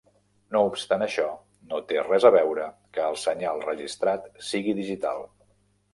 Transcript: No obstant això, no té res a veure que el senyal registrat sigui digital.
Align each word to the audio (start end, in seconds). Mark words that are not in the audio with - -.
No 0.53 0.61
obstant 0.67 1.03
això, 1.05 1.25
no 1.73 1.81
té 1.91 1.99
res 2.07 2.25
a 2.29 2.33
veure 2.37 2.65
que 2.97 3.05
el 3.11 3.19
senyal 3.27 3.63
registrat 3.67 4.29
sigui 4.49 4.75
digital. 4.81 5.23